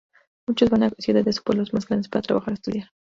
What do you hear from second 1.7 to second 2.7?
más grandes para trabajar o